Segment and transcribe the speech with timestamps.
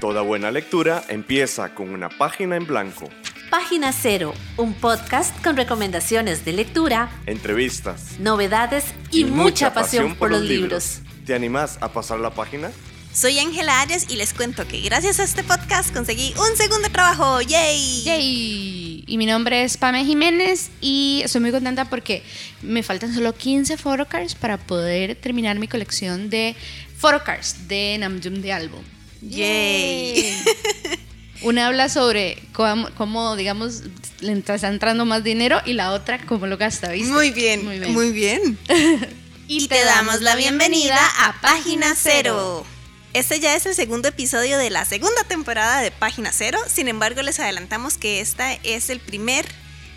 [0.00, 3.10] Toda buena lectura empieza con una página en blanco.
[3.50, 10.42] Página Cero, un podcast con recomendaciones de lectura, entrevistas, novedades y, mucha, pasión, por los
[10.42, 11.00] libros.
[11.26, 12.70] ¿Te animás a pasar la página?
[13.12, 17.40] Soy Ángela Arias y les cuento que gracias a este podcast conseguí un segundo trabajo.
[17.40, 18.02] ¡Yay!
[18.04, 19.04] ¡Yay!
[19.04, 22.22] Y mi nombre es Pame Jiménez y estoy muy contenta porque
[22.62, 26.54] me faltan solo 15 photocards para poder terminar mi colección de
[26.98, 28.84] photocards de Namjoon de álbum.
[29.20, 30.36] ¡Yay!
[31.42, 33.82] Una habla sobre cómo, digamos,
[34.20, 37.12] le está entrando más dinero y la otra cómo lo gasta, ¿viste?
[37.12, 38.58] Muy bien, muy bien.
[39.46, 42.66] y, te, damos la bienvenida a Página Cero.
[43.14, 47.22] Este ya es el segundo episodio de la segunda temporada de Página Cero, sin embargo
[47.22, 49.46] les adelantamos que este es el primer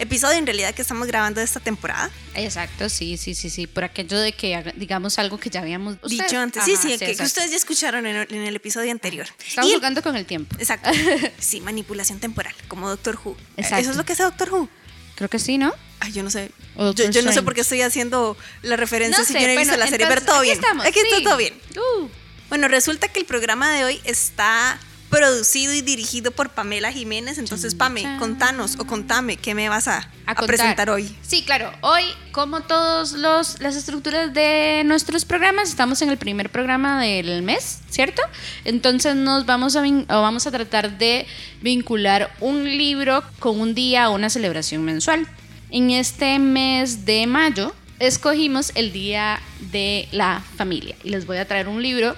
[0.02, 2.10] episodio en realidad que estamos grabando de esta temporada.
[2.34, 6.40] Exacto, sí, sí, sí, sí, por aquello de que digamos algo que ya habíamos dicho
[6.40, 6.64] antes.
[6.66, 9.28] sí, sí, que, ustedes ya escucharon en, el episodio anterior.
[9.46, 10.56] Estamos jugando con el tiempo.
[10.60, 10.90] Exacto.
[11.40, 13.38] sí, manipulación temporal, como Doctor Who.
[13.58, 13.82] Exacto.
[13.82, 14.70] ¿Eso es lo que hace Doctor Who?
[15.16, 15.74] Creo que sí, ¿no?
[16.00, 16.50] Ay, yo no sé.
[16.76, 19.88] Yo, no sé por qué estoy haciendo la referencia si yo no he visto la
[19.88, 20.56] serie, pero todo bien.
[20.56, 21.54] Estamos, aquí está todo bien.
[21.76, 22.08] Uh.
[22.50, 24.80] Bueno, resulta que el programa de hoy está
[25.12, 27.38] producido y dirigido por Pamela Jiménez.
[27.38, 30.10] Entonces, Pame, contanos o contame qué me vas a,
[30.48, 31.14] presentar hoy.
[31.22, 31.72] Sí, claro.
[31.82, 37.82] Hoy, como todas las estructuras de nuestros programas, estamos en el primer programa del mes,
[37.90, 38.22] ¿cierto?
[38.64, 41.28] Entonces nos vamos a, vamos a tratar de
[41.62, 45.28] vincular un libro con un día o una celebración mensual.
[45.70, 51.46] En este mes de mayo escogimos el Día de la Familia y les voy a
[51.46, 52.16] traer un libro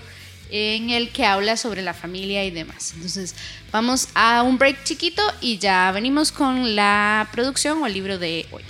[0.55, 2.93] en el que habla sobre la familia y demás.
[2.93, 3.35] Entonces,
[3.71, 8.45] vamos a un break chiquito y ya venimos con la producción o el libro de
[8.51, 8.61] hoy.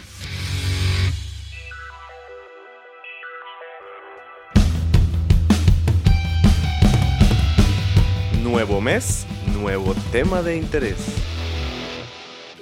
[8.42, 11.33] Nuevo mes, nuevo tema de interés.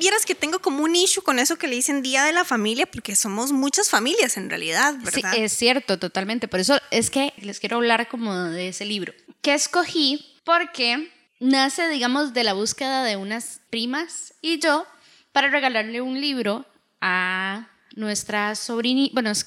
[0.01, 2.89] Vieras que tengo como un issue con eso que le dicen Día de la Familia,
[2.89, 5.31] porque somos muchas familias en realidad, ¿verdad?
[5.31, 6.47] Sí, es cierto, totalmente.
[6.47, 9.13] Por eso es que les quiero hablar como de ese libro.
[9.43, 14.87] Que escogí porque nace, digamos, de la búsqueda de unas primas y yo
[15.33, 16.65] para regalarle un libro
[16.99, 19.13] a nuestra sobrinita.
[19.13, 19.45] Bueno, es,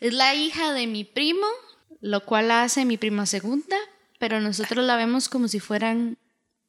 [0.00, 1.48] la hija de mi primo,
[2.00, 3.76] lo cual hace mi prima segunda,
[4.20, 6.16] pero nosotros la vemos como si fueran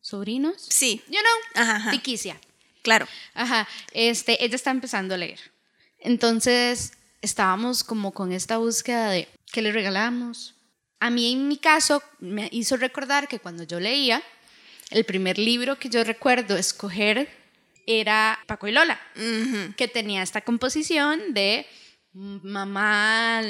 [0.02, 0.56] sobrinos.
[0.70, 1.04] Sí.
[1.08, 2.40] You know, ajá, Tiquicia.
[2.88, 3.06] Claro.
[3.34, 5.40] Ajá, este, ella está empezando a leer.
[6.00, 10.56] Entonces, estábamos como con esta búsqueda de qué le regalamos.
[11.02, 14.24] A mí, en mi caso, me hizo recordar que cuando yo leía,
[14.90, 17.28] el primer libro que yo recuerdo escoger
[17.86, 18.98] era Paco y Lola,
[19.76, 21.68] que tenía esta composición de
[22.18, 23.42] mamá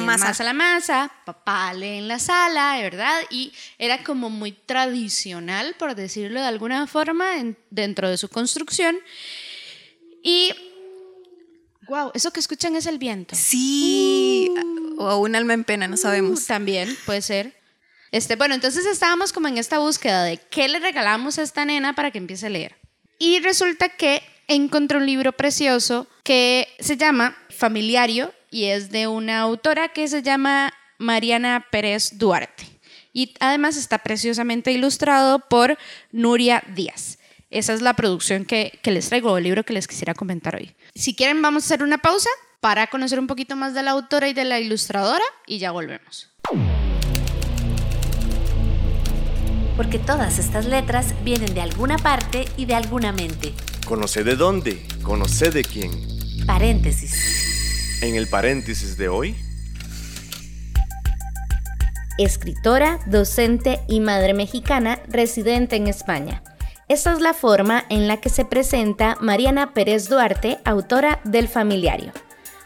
[0.00, 3.20] masa a la masa, papá lee en la sala, ¿verdad?
[3.30, 7.32] Y era como muy tradicional, por decirlo de alguna forma,
[7.70, 8.96] dentro de su construcción.
[10.22, 10.52] Y,
[11.88, 13.34] wow, eso que escuchan es el viento.
[13.34, 15.02] Sí, uh.
[15.02, 16.42] o un alma en pena, no sabemos.
[16.42, 17.58] Uh, también puede ser.
[18.12, 21.96] Este, bueno, entonces estábamos como en esta búsqueda de qué le regalamos a esta nena
[21.96, 22.76] para que empiece a leer.
[23.18, 29.40] Y resulta que encontré un libro precioso que se llama Familiario y es de una
[29.40, 32.64] autora que se llama Mariana Pérez Duarte.
[33.12, 35.78] Y además está preciosamente ilustrado por
[36.12, 37.18] Nuria Díaz.
[37.50, 40.74] Esa es la producción que, que les traigo, el libro que les quisiera comentar hoy.
[40.94, 42.28] Si quieren, vamos a hacer una pausa
[42.60, 46.30] para conocer un poquito más de la autora y de la ilustradora y ya volvemos.
[49.76, 53.52] Porque todas estas letras vienen de alguna parte y de alguna mente.
[53.84, 56.13] Conoce de dónde, conoce de quién.
[56.46, 58.02] Paréntesis.
[58.02, 59.34] En el paréntesis de hoy.
[62.18, 66.42] Escritora, docente y madre mexicana residente en España.
[66.88, 72.12] Esta es la forma en la que se presenta Mariana Pérez Duarte, autora del Familiario.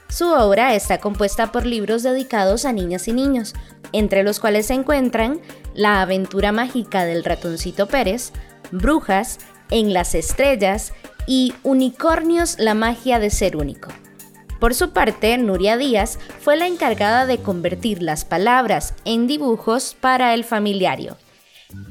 [0.08, 3.54] Su obra está compuesta por libros dedicados a niñas y niños,
[3.92, 5.40] entre los cuales se encuentran
[5.74, 8.32] La aventura mágica del ratoncito Pérez,
[8.72, 9.38] Brujas,
[9.70, 10.92] En las estrellas
[11.28, 13.90] y Unicornios, la magia de ser único.
[14.58, 20.34] Por su parte, Nuria Díaz fue la encargada de convertir las palabras en dibujos para
[20.34, 21.16] el familiario.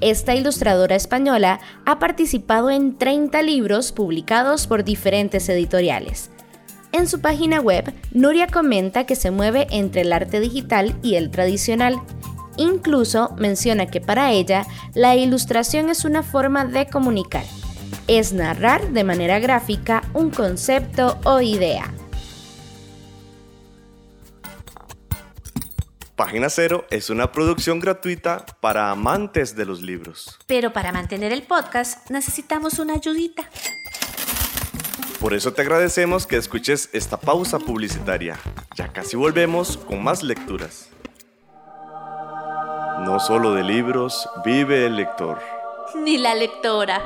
[0.02, 6.32] Esta ilustradora española ha participado en 30 libros publicados por diferentes editoriales.
[6.92, 11.30] En su página web, Nuria comenta que se mueve entre el arte digital y el
[11.30, 12.02] tradicional.
[12.58, 17.44] Incluso menciona que para ella la ilustración es una forma de comunicar
[18.08, 21.94] es narrar de manera gráfica un concepto o idea.
[26.16, 30.40] Página Cero es una producción gratuita para amantes de los libros.
[30.48, 33.48] Pero para mantener el podcast necesitamos una ayudita.
[35.20, 38.40] Por eso te agradecemos que escuches esta pausa publicitaria.
[38.76, 40.90] Ya casi volvemos con más lecturas.
[43.06, 45.40] No solo de libros vive el lector.
[45.96, 47.06] Ni la lectora.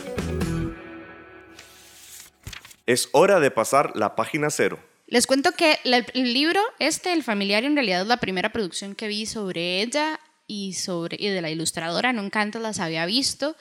[2.85, 4.79] Es hora de pasar la página cero.
[5.07, 9.07] Les cuento que el libro, este, El familiar, en realidad es la primera producción que
[9.07, 13.55] vi sobre ella y, sobre, y de la ilustradora, nunca antes las había visto.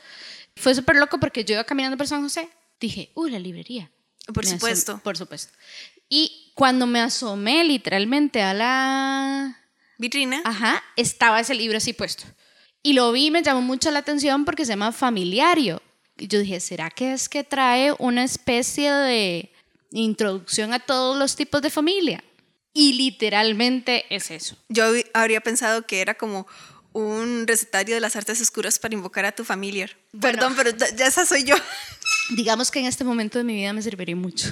[0.57, 3.91] Fue súper loco porque yo iba caminando por San José, dije, uy, la librería.
[4.33, 5.01] Por supuesto.
[5.03, 5.53] Por supuesto.
[6.09, 9.57] Y cuando me asomé literalmente a la
[9.99, 12.25] vitrina, ajá, estaba ese libro así puesto.
[12.83, 15.83] Y lo vi y me llamó mucho la atención porque se llama Familiario.
[16.21, 19.51] Yo dije, ¿será que es que trae una especie de
[19.93, 22.23] introducción a todos los tipos de familia.
[22.73, 24.57] Y literalmente es eso.
[24.69, 26.47] Yo habría pensado que era como
[26.93, 29.91] un recetario de las artes oscuras para invocar a tu familia.
[30.21, 31.57] Perdón, pero ya esa soy yo.
[32.37, 34.49] Digamos que en este momento de mi vida me serviría mucho.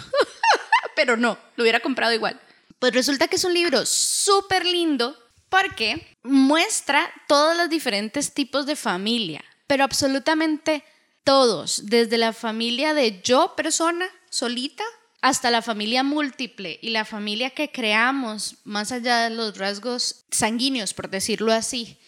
[0.97, 2.41] pero no, lo hubiera comprado igual.
[2.81, 5.17] Pues resulta que es un libro súper lindo
[5.49, 10.85] porque muestra todos los diferentes tipos de familia, pero absolutamente
[11.29, 14.83] todos, desde la familia de yo persona solita
[15.21, 20.95] hasta la familia múltiple y la familia que creamos, más allá de los rasgos sanguíneos,
[20.95, 21.99] por decirlo así,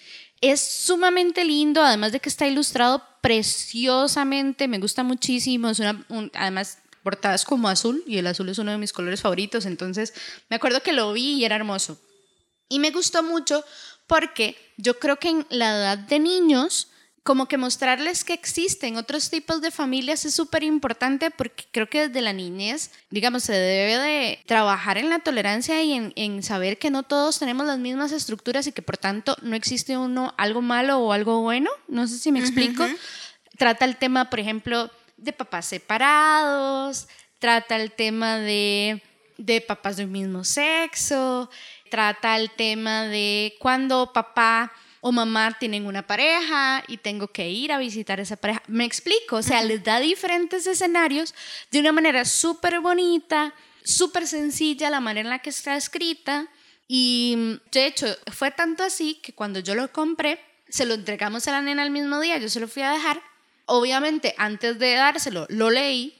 [0.40, 6.02] es sumamente lindo, además de que está ilustrado preciosamente, me gusta muchísimo, es una,
[6.32, 10.14] además portadas como azul y el azul es uno de mis colores favoritos, entonces
[10.49, 12.00] me acuerdo que lo vi y era hermoso.
[12.70, 13.67] Y me gustó mucho
[14.06, 16.89] porque yo creo que en la edad de niños
[17.31, 22.09] como que mostrarles que existen otros tipos de familias es súper importante porque creo que
[22.09, 26.91] desde la niñez, digamos, se debe de trabajar en la tolerancia y en, saber que
[26.91, 30.99] no todos tenemos las mismas estructuras y que por tanto no existe uno algo malo
[30.99, 31.71] o algo bueno.
[31.87, 32.85] No sé si me explico.
[33.56, 37.06] Trata el tema, por ejemplo, de papás separados,
[37.38, 39.05] trata el tema de,
[39.38, 41.49] de papás del mismo sexo,
[41.93, 47.73] trata el tema de cuando papá o mamá tienen una pareja y tengo que ir
[47.73, 48.62] a visitar a esa pareja.
[48.67, 51.35] Me explico, o sea, les da diferentes escenarios
[51.70, 56.49] de una manera súper bonita, súper sencilla la manera en la que está escrita.
[56.87, 61.53] Y de hecho, fue tanto así que cuando yo lo compré, se lo entregamos a
[61.53, 63.23] la nena el mismo día, yo se lo fui a dejar.
[63.67, 66.17] Obviamente, antes de dárselo, lo leí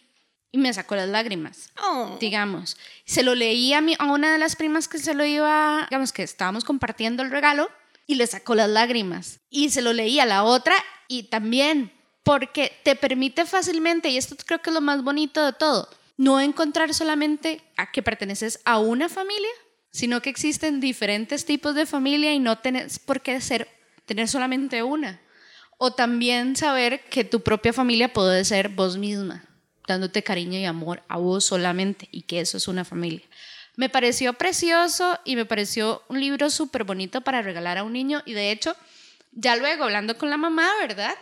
[0.53, 2.17] y me sacó las lágrimas, oh.
[2.21, 2.77] digamos.
[3.05, 6.13] Se lo leí a, mi, a una de las primas que se lo iba, digamos
[6.13, 7.69] que estábamos compartiendo el regalo
[8.11, 9.39] y le sacó las lágrimas.
[9.51, 10.75] Y se lo leí a la otra
[11.07, 11.93] y también,
[12.25, 16.41] porque te permite fácilmente, y esto creo que es lo más bonito de todo, no
[16.41, 19.49] encontrar solamente a que perteneces a una familia,
[19.93, 23.69] sino que existen diferentes tipos de familia y no tenés por qué ser,
[24.07, 25.21] tener solamente una.
[25.79, 29.45] O también saber que tu propia familia puede ser vos misma,
[29.87, 33.23] dándote cariño y amor a vos solamente y que eso es una familia.
[33.77, 38.23] Me pareció precioso y me pareció un libro súper bonito para regalar a un niño
[38.27, 38.77] y de hecho,
[39.33, 41.15] ya luego hablando con la mamá, ¿verdad?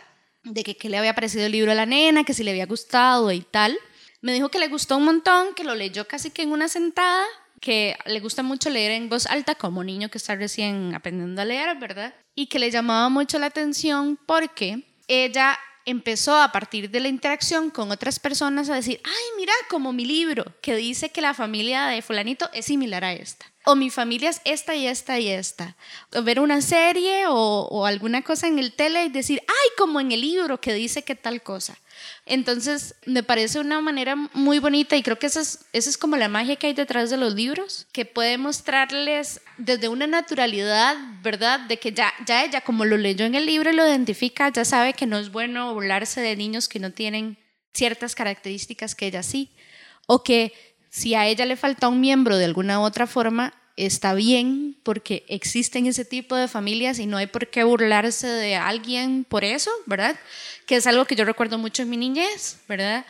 [0.43, 2.65] De que qué le había parecido el libro a la nena, que si le había
[2.65, 3.77] gustado y tal.
[4.21, 7.23] Me dijo que le gustó un montón, que lo leyó casi que en una sentada,
[7.61, 11.45] que le gusta mucho leer en voz alta como niño que está recién aprendiendo a
[11.45, 12.13] leer, ¿verdad?
[12.35, 17.69] Y que le llamaba mucho la atención porque ella empezó a partir de la interacción
[17.69, 21.87] con otras personas a decir, ay, mira, como mi libro, que dice que la familia
[21.87, 23.45] de fulanito es similar a esta.
[23.69, 25.75] O mi familia es esta y esta y esta.
[26.15, 29.99] O ver una serie o, o alguna cosa en el tele y decir, ay, como
[29.99, 31.77] en el libro que dice que tal cosa.
[32.25, 36.17] Entonces, me parece una manera muy bonita y creo que esa es, esa es como
[36.17, 41.59] la magia que hay detrás de los libros, que puede mostrarles desde una naturalidad, ¿verdad?
[41.59, 44.65] De que ya, ya ella, como lo leyó en el libro y lo identifica, ya
[44.65, 47.37] sabe que no es bueno burlarse de niños que no tienen
[47.71, 49.51] ciertas características que ella sí,
[50.07, 50.53] o que
[50.89, 53.53] si a ella le falta un miembro de alguna otra forma,
[53.85, 58.55] está bien porque existen ese tipo de familias y no hay por qué burlarse de
[58.55, 60.15] alguien por eso, ¿verdad?
[60.65, 63.05] Que es algo que yo recuerdo mucho en mi niñez, ¿verdad?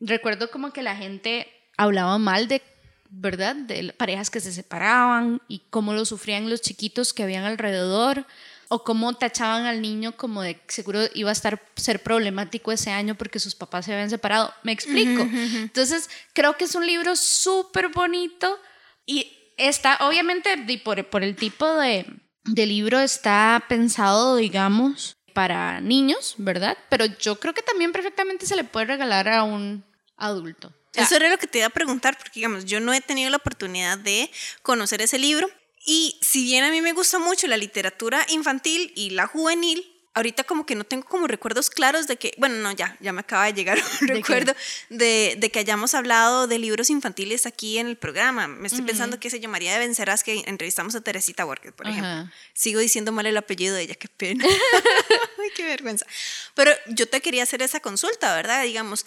[0.00, 2.62] Recuerdo como que la gente hablaba mal de
[3.10, 3.56] ¿verdad?
[3.56, 8.26] De parejas que se separaban y cómo lo sufrían los chiquitos que habían alrededor
[8.68, 13.14] o cómo tachaban al niño como de seguro iba a estar ser problemático ese año
[13.14, 14.52] porque sus papás se habían separado.
[14.62, 15.22] Me explico.
[15.22, 18.58] Entonces, creo que es un libro súper bonito
[19.06, 20.50] y está, obviamente,
[20.82, 22.06] por, el tipo de,
[22.44, 26.76] de libro está pensado, digamos, para niños, ¿verdad?
[26.88, 29.84] Pero yo creo que también perfectamente se le puede regalar a un
[30.16, 30.72] adulto.
[30.94, 33.36] Eso era lo que te iba a preguntar, porque digamos, yo no he tenido la
[33.36, 34.30] oportunidad de
[34.62, 35.48] conocer ese libro.
[35.86, 40.44] Y si bien a mí me gusta mucho la literatura infantil y la juvenil, ahorita
[40.44, 43.46] como que no tengo como recuerdos claros de que, bueno, no, ya, ya me acaba
[43.46, 44.54] de llegar un recuerdo
[44.88, 48.48] de, de, que hayamos hablado de libros infantiles aquí en el programa.
[48.48, 52.30] Me estoy pensando que se llamaría de Vencerás que entrevistamos a Teresita Borges, por ejemplo.
[52.52, 54.44] Sigo diciendo mal el apellido de ella, qué pena.
[55.38, 56.06] Ay, qué vergüenza.
[56.54, 58.64] Pero yo te quería hacer esa consulta, ¿verdad?
[58.64, 59.06] Digamos,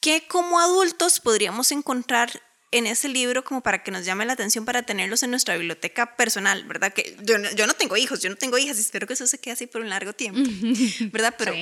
[0.00, 4.64] ¿qué como adultos podríamos encontrar en ese libro como para que nos llame la atención
[4.64, 6.92] para tenerlos en nuestra biblioteca personal, ¿verdad?
[6.92, 9.38] Que yo, yo no tengo hijos, yo no tengo hijas, y espero que eso se
[9.38, 10.40] quede así por un largo tiempo,
[11.12, 11.34] ¿verdad?
[11.38, 11.52] Pero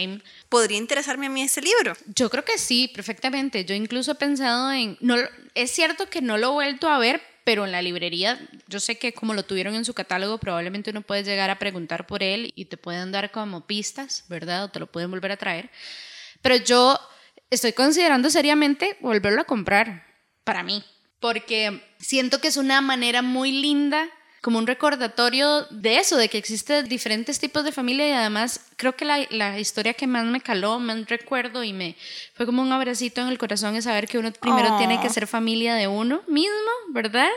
[0.49, 1.95] podría interesarme a mí ese libro.
[2.15, 3.65] Yo creo que sí, perfectamente.
[3.65, 5.17] Yo incluso he pensado en, no,
[5.55, 8.97] es cierto que no lo he vuelto a ver, pero en la librería, yo sé
[8.97, 12.53] que como lo tuvieron en su catálogo, probablemente uno puede llegar a preguntar por él
[12.57, 14.65] y te pueden dar como pistas, ¿verdad?
[14.65, 15.71] O te lo pueden volver a traer.
[16.41, 16.99] Pero yo
[17.51, 20.07] estoy considerando seriamente volverlo a comprar
[20.45, 20.85] para mí,
[21.25, 24.11] porque siento que es una manera muy linda
[24.43, 28.95] como un recordatorio de eso, de que existen diferentes tipos de familia y además creo
[28.95, 31.97] que la, la, historia que más me caló, más recuerdo y me
[32.35, 35.27] fue como un abracito en el corazón es saber que uno primero tiene que ser
[35.27, 37.31] familia de uno mismo, ¿verdad?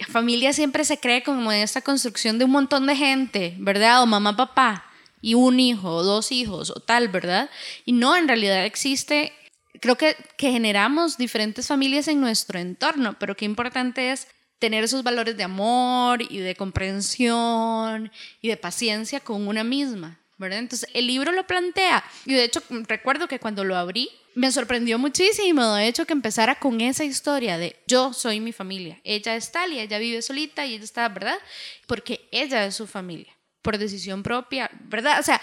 [0.00, 4.02] La familia siempre se cree como en esta construcción de un montón de gente, ¿verdad?
[4.02, 4.90] O mamá, papá
[5.22, 7.48] y un hijo, o dos hijos, o tal, ¿verdad?
[7.84, 9.32] Y no, en realidad existe
[9.80, 14.26] creo que, que generamos diferentes familias en nuestro entorno, pero qué importante es
[14.60, 20.58] tener esos valores de amor y de comprensión y de paciencia con una misma, ¿verdad?
[20.58, 22.04] Entonces, el libro lo plantea.
[22.26, 26.56] Y de hecho, recuerdo que cuando lo abrí, me sorprendió muchísimo, de hecho, que empezara
[26.56, 29.00] con esa historia de yo soy mi familia.
[29.02, 31.38] Ella es tal y ella vive solita y ella está, ¿verdad?
[31.86, 35.18] Porque ella es su familia, por decisión propia, ¿verdad?
[35.18, 35.40] O sea,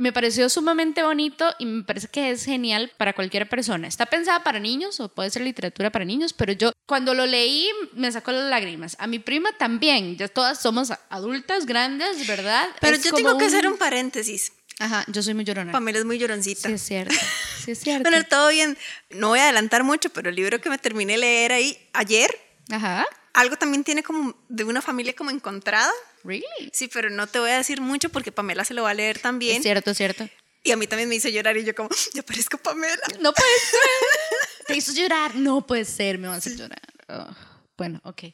[0.00, 3.86] me pareció sumamente bonito y me parece que es genial para cualquier persona.
[3.86, 7.68] Está pensada para niños o puede ser literatura para niños, pero yo cuando lo leí
[7.92, 8.96] me sacó las lágrimas.
[8.98, 12.66] A mi prima también, ya todas somos adultas, grandes, ¿verdad?
[12.80, 14.52] Pero yo tengo que hacer un paréntesis.
[14.78, 15.70] Ajá, yo soy muy llorona.
[15.70, 16.68] Pamela es muy lloroncita.
[16.68, 17.14] Sí, es cierto.
[17.62, 18.08] Sí, es cierto.
[18.08, 18.78] bueno, todo bien.
[19.10, 22.30] No voy a adelantar mucho, pero el libro que me terminé de leer ahí ayer.
[22.70, 23.06] Ajá.
[23.34, 25.92] Algo también tiene como de una familia como encontrada.
[26.24, 26.70] Really?
[26.72, 29.18] Sí, pero no te voy a decir mucho porque Pamela se lo va a leer
[29.18, 29.56] también.
[29.56, 30.28] Es cierto, es cierto.
[30.62, 33.00] Y a mí también me hizo llorar y yo como, ya parezco Pamela.
[33.20, 34.66] No puede ser.
[34.66, 35.34] ¿Te hizo llorar?
[35.34, 36.80] No puede ser, me vas a llorar.
[37.08, 37.34] Oh,
[37.78, 38.24] bueno, ok.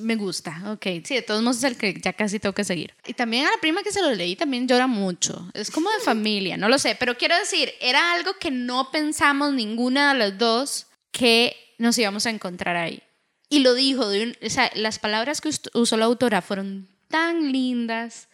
[0.00, 0.84] Me gusta, ok.
[1.04, 2.92] Sí, de todos modos es el que ya casi tengo que seguir.
[3.06, 5.48] Y también a la prima que se lo leí también llora mucho.
[5.54, 6.96] Es como de familia, no lo sé.
[6.98, 12.26] Pero quiero decir, era algo que no pensamos ninguna de las dos que nos íbamos
[12.26, 13.00] a encontrar ahí.
[13.48, 18.28] Y lo dijo, de o sea, las palabras que usó la autora fueron tan lindas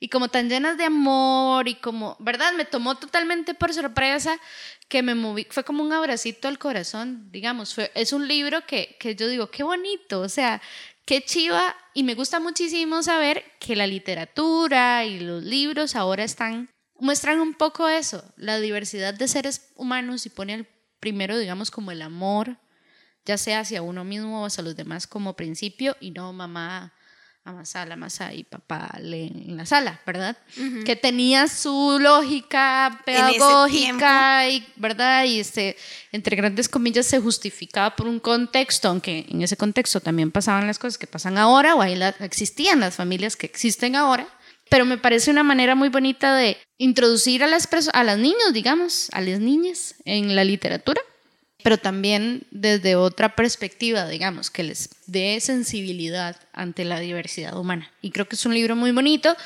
[0.00, 2.52] y como tan llenas de amor y como, ¿verdad?
[2.52, 4.38] Me tomó totalmente por sorpresa
[4.88, 8.96] que me moví, fue como un abracito al corazón, digamos, fue, es un libro que,
[8.98, 10.62] que yo digo, qué bonito, o sea,
[11.04, 16.70] qué chiva y me gusta muchísimo saber que la literatura y los libros ahora están,
[16.98, 20.66] muestran un poco eso, la diversidad de seres humanos y pone al
[21.00, 22.58] primero, digamos, como el amor,
[23.24, 26.94] ya sea hacia uno mismo o hacia los demás como principio y no mamá
[27.50, 30.36] amasar la masa y papá en la sala, ¿verdad?
[30.84, 35.24] Que tenía su lógica pedagógica y, ¿verdad?
[35.24, 35.76] Y este,
[36.12, 40.78] entre grandes comillas se justificaba por un contexto, aunque en ese contexto también pasaban las
[40.78, 44.28] cosas que pasan ahora o ahí existían las familias que existen ahora.
[44.70, 49.08] Pero me parece una manera muy bonita de introducir a las, a las niños, digamos,
[49.12, 51.00] a las niñas en la literatura
[51.62, 57.90] pero también desde otra perspectiva, digamos, que les dé sensibilidad ante la diversidad humana.
[58.00, 59.36] Y creo que es un libro muy bonito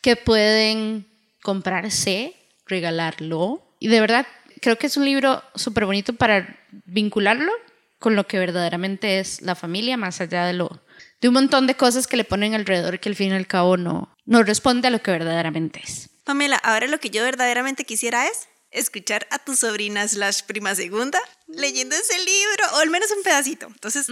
[0.00, 1.06] que pueden
[1.42, 2.34] comprarse,
[2.66, 3.62] regalarlo.
[3.78, 4.26] Y de verdad,
[4.60, 7.52] creo que es un libro súper bonito para vincularlo
[7.98, 10.80] con lo que verdaderamente es la familia, más allá de lo
[11.20, 13.76] de un montón de cosas que le ponen alrededor que al fin y al cabo
[13.76, 16.08] no, no responde a lo que verdaderamente es.
[16.24, 21.20] Pamela, ahora lo que yo verdaderamente quisiera es escuchar a tu sobrina slash prima segunda
[21.48, 23.66] leyendo ese libro, o al menos un pedacito.
[23.66, 24.06] Entonces,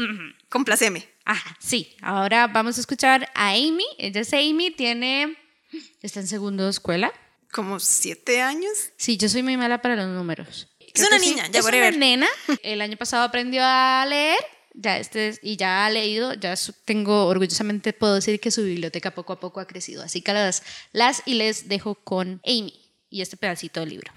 [0.48, 1.08] complaceme.
[1.24, 1.94] Ajá, sí.
[2.02, 3.86] Ahora vamos a escuchar a Amy.
[3.98, 5.36] Ella es Amy, tiene...
[6.02, 7.12] Está en segundo de escuela.
[7.52, 8.72] ¿Como siete años?
[8.96, 10.68] Sí, yo soy muy mala para los números.
[10.80, 12.28] es una niña, ya Es una nena.
[12.62, 14.38] El año pasado aprendió a leer
[14.74, 19.32] ya este y ya ha leído, ya tengo orgullosamente puedo decir que su biblioteca poco
[19.32, 20.02] a poco ha crecido.
[20.02, 20.62] Así que las,
[20.92, 22.72] las y les dejo con Amy
[23.10, 24.12] y este pedacito del libro.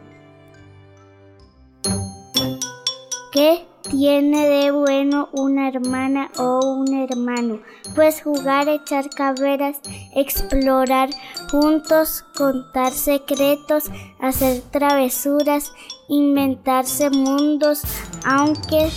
[3.31, 7.59] ¿Qué tiene de bueno una hermana o un hermano?
[7.93, 9.79] Pues jugar, echar carreras,
[10.15, 11.09] explorar
[11.51, 15.71] juntos, contar secretos, hacer travesuras,
[16.09, 17.83] inventarse mundos,
[18.25, 18.89] aunque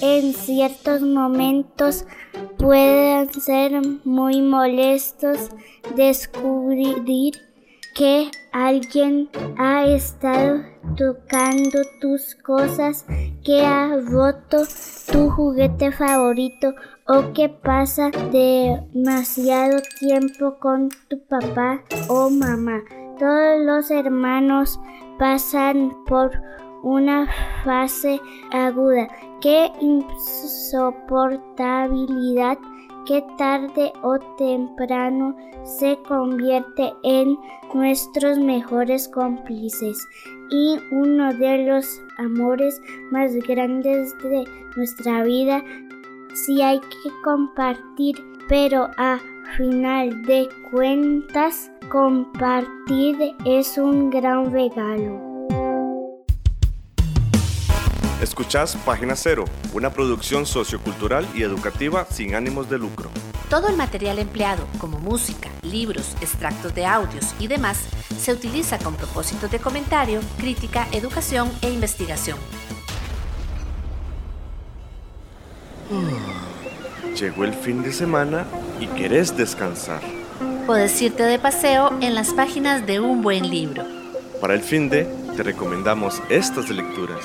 [0.00, 2.04] en ciertos momentos
[2.58, 5.50] puedan ser muy molestos
[5.94, 7.51] descubrir
[7.94, 10.62] que alguien ha estado
[10.96, 13.04] tocando tus cosas,
[13.44, 14.62] que ha roto
[15.10, 16.74] tu juguete favorito
[17.06, 22.82] o que pasa demasiado tiempo con tu papá o mamá.
[23.18, 24.78] Todos los hermanos
[25.18, 26.30] pasan por
[26.82, 27.26] una
[27.64, 28.20] fase
[28.52, 29.08] aguda.
[29.40, 32.58] Qué insoportabilidad
[33.06, 37.36] que tarde o temprano se convierte en
[37.74, 40.06] nuestros mejores cómplices
[40.50, 42.80] y uno de los amores
[43.10, 44.44] más grandes de
[44.76, 45.62] nuestra vida
[46.34, 48.16] si hay que compartir,
[48.48, 49.20] pero a
[49.56, 55.31] final de cuentas compartir es un gran regalo.
[58.22, 63.10] Escuchás Página Cero, una producción sociocultural y educativa sin ánimos de lucro.
[63.50, 67.80] Todo el material empleado, como música, libros, extractos de audios y demás,
[68.16, 72.38] se utiliza con propósitos de comentario, crítica, educación e investigación.
[77.18, 78.46] Llegó el fin de semana
[78.78, 80.00] y querés descansar.
[80.64, 83.84] Puedes irte de paseo en las páginas de un buen libro.
[84.40, 87.24] Para el fin de, te recomendamos estas lecturas.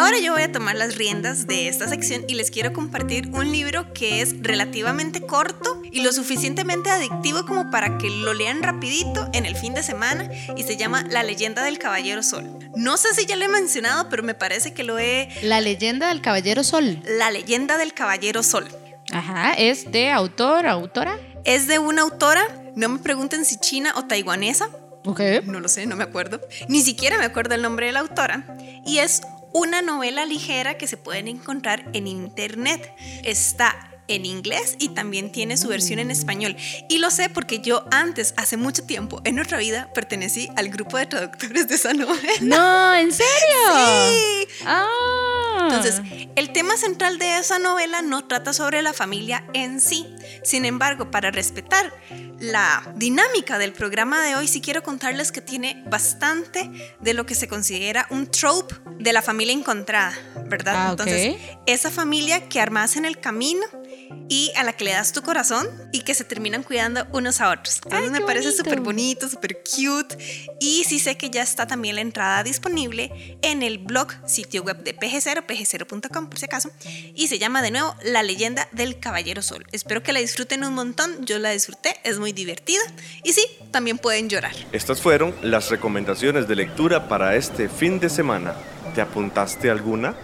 [0.00, 3.52] Ahora yo voy a tomar las riendas de esta sección y les quiero compartir un
[3.52, 9.28] libro que es relativamente corto y lo suficientemente adictivo como para que lo lean rapidito
[9.34, 12.48] en el fin de semana y se llama La leyenda del Caballero Sol.
[12.74, 15.28] No sé si ya lo he mencionado, pero me parece que lo he...
[15.42, 17.02] La leyenda del Caballero Sol.
[17.06, 18.68] La leyenda del Caballero Sol.
[19.12, 21.18] Ajá, ¿es de autor, autora?
[21.44, 22.42] Es de una autora,
[22.74, 24.70] no me pregunten si china o taiwanesa,
[25.04, 25.20] Ok.
[25.44, 26.40] No lo sé, no me acuerdo.
[26.68, 28.44] Ni siquiera me acuerdo el nombre de la autora.
[28.84, 32.92] Y es una novela ligera que se pueden encontrar en internet.
[33.24, 36.56] Está en inglés y también tiene su versión en español.
[36.88, 40.98] Y lo sé porque yo antes, hace mucho tiempo, en otra vida, pertenecí al grupo
[40.98, 42.32] de traductores de esa novela.
[42.40, 43.28] No, ¿en serio?
[43.72, 44.48] Sí.
[44.66, 45.39] Ah.
[45.62, 46.00] Entonces,
[46.36, 50.06] el tema central de esa novela no trata sobre la familia en sí.
[50.42, 51.92] Sin embargo, para respetar
[52.38, 56.70] la dinámica del programa de hoy, sí quiero contarles que tiene bastante
[57.00, 60.74] de lo que se considera un trope de la familia encontrada, ¿verdad?
[60.76, 63.66] Ah, Entonces, esa familia que armas en el camino
[64.28, 67.50] y a la que le das tu corazón y que se terminan cuidando unos a
[67.50, 67.80] otros.
[67.84, 70.16] Entonces me parece súper bonito, súper cute
[70.60, 74.82] y sí sé que ya está también la entrada disponible en el blog sitio web
[74.84, 76.70] de PG0, pg0.com por si acaso,
[77.14, 79.66] y se llama de nuevo La leyenda del Caballero Sol.
[79.72, 82.82] Espero que la disfruten un montón, yo la disfruté, es muy divertida
[83.24, 84.54] y sí, también pueden llorar.
[84.72, 88.54] Estas fueron las recomendaciones de lectura para este fin de semana.
[88.94, 90.14] ¿Te apuntaste alguna?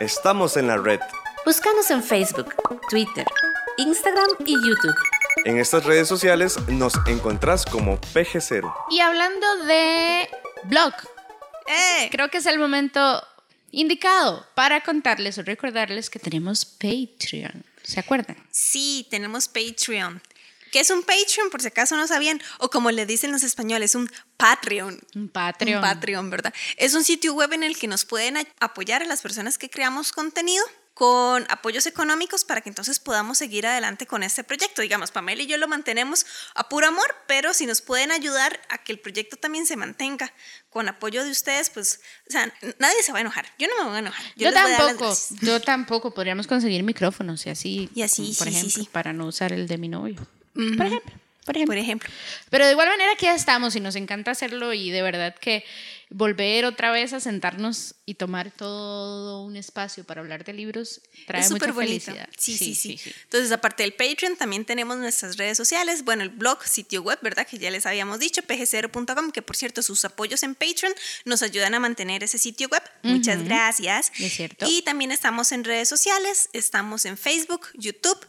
[0.00, 1.00] Estamos en la red
[1.44, 2.54] Búscanos en Facebook,
[2.88, 3.26] Twitter,
[3.76, 4.94] Instagram y YouTube.
[5.44, 8.72] En estas redes sociales nos encontrás como PG0.
[8.90, 10.30] Y hablando de
[10.64, 10.92] blog,
[11.66, 12.08] ¡Eh!
[12.12, 13.26] creo que es el momento
[13.72, 17.64] indicado para contarles o recordarles que tenemos Patreon.
[17.82, 18.36] ¿Se acuerdan?
[18.52, 20.22] Sí, tenemos Patreon.
[20.70, 21.50] ¿Qué es un Patreon?
[21.50, 22.40] Por si acaso no sabían.
[22.58, 25.00] O como le dicen los españoles, un Patreon.
[25.16, 25.82] Un Patreon.
[25.82, 26.54] Un Patreon, ¿verdad?
[26.76, 30.12] Es un sitio web en el que nos pueden apoyar a las personas que creamos
[30.12, 34.82] contenido con apoyos económicos para que entonces podamos seguir adelante con este proyecto.
[34.82, 38.78] Digamos, Pamela y yo lo mantenemos a puro amor, pero si nos pueden ayudar a
[38.78, 40.32] que el proyecto también se mantenga
[40.68, 43.46] con apoyo de ustedes, pues, o sea, nadie se va a enojar.
[43.58, 44.24] Yo no me voy a enojar.
[44.36, 46.12] Yo, tampoco, yo tampoco.
[46.12, 49.88] Podríamos conseguir micrófonos y así, y así por ejemplo, para no usar el de mi
[49.88, 50.26] novio.
[50.54, 51.21] Por ejemplo.
[51.44, 52.08] Por ejemplo.
[52.50, 55.64] Pero de igual manera aquí ya estamos y nos encanta hacerlo y de verdad que
[56.12, 61.48] volver otra vez a sentarnos y tomar todo un espacio para hablar de libros trae
[61.48, 62.28] mucha felicidad.
[62.36, 66.62] Sí sí, sí Entonces, aparte del Patreon, también tenemos nuestras redes sociales, bueno, el blog,
[66.64, 67.46] sitio web, ¿verdad?
[67.46, 71.74] Que ya les habíamos dicho, pg0.com, que por cierto, sus apoyos en Patreon nos ayudan
[71.74, 72.82] a mantener ese sitio web.
[73.02, 74.12] Muchas gracias.
[74.18, 74.66] Es cierto.
[74.68, 78.28] Y también estamos en redes sociales, estamos en Facebook, YouTube,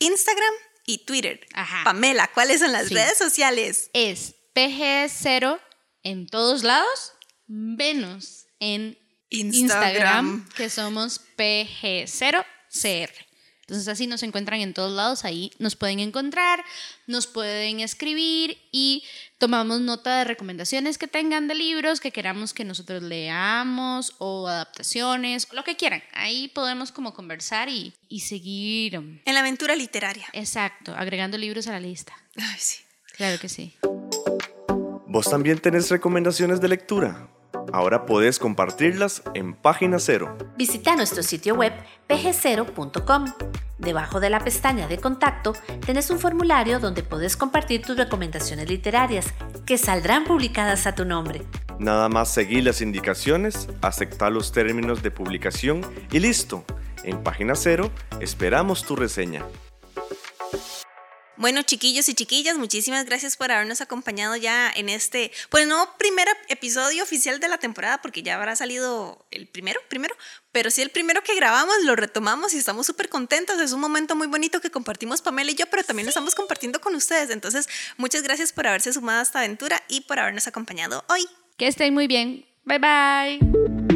[0.00, 0.52] Instagram
[0.86, 1.46] y Twitter.
[1.52, 1.82] Ajá.
[1.84, 3.90] Pamela, ¿cuáles son las redes sociales?
[3.92, 5.60] Es PG0
[6.02, 7.12] en todos lados,
[7.46, 8.96] menos en
[9.28, 13.25] Instagram, que somos PG0CR.
[13.66, 16.64] Entonces así nos encuentran en todos lados, ahí nos pueden encontrar,
[17.08, 19.02] nos pueden escribir y
[19.38, 25.48] tomamos nota de recomendaciones que tengan de libros que queramos que nosotros leamos o adaptaciones,
[25.52, 26.00] lo que quieran.
[26.12, 28.94] Ahí podemos como conversar y, y seguir.
[28.94, 30.28] En la aventura literaria.
[30.32, 32.12] Exacto, agregando libros a la lista.
[32.36, 32.84] Ay, sí.
[33.16, 33.74] Claro que sí.
[35.08, 37.28] ¿Vos también tenés recomendaciones de lectura?
[37.72, 40.36] Ahora puedes compartirlas en Página Cero.
[40.56, 41.72] Visita nuestro sitio web
[42.08, 43.26] pg0.com.
[43.78, 45.52] Debajo de la pestaña de contacto
[45.84, 49.26] tenés un formulario donde puedes compartir tus recomendaciones literarias
[49.66, 51.42] que saldrán publicadas a tu nombre.
[51.78, 56.64] Nada más seguir las indicaciones, aceptar los términos de publicación y listo.
[57.04, 59.44] En Página Cero esperamos tu reseña.
[61.36, 66.28] Bueno, chiquillos y chiquillas, muchísimas gracias por habernos acompañado ya en este, pues no primer
[66.48, 70.14] episodio oficial de la temporada, porque ya habrá salido el primero, primero,
[70.52, 73.60] pero sí el primero que grabamos, lo retomamos y estamos súper contentos.
[73.60, 76.80] Es un momento muy bonito que compartimos Pamela y yo, pero también lo estamos compartiendo
[76.80, 77.30] con ustedes.
[77.30, 81.26] Entonces, muchas gracias por haberse sumado a esta aventura y por habernos acompañado hoy.
[81.56, 82.46] Que estén muy bien.
[82.64, 83.95] Bye bye.